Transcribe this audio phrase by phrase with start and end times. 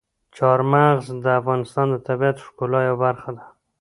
[0.37, 3.43] چار مغز د افغانستان د طبیعت د ښکلا یوه برخه ده.